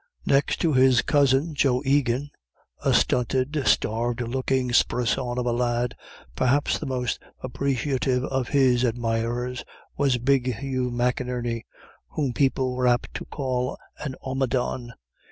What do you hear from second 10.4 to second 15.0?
Hugh McInerney, whom people were apt to call an omadhawn.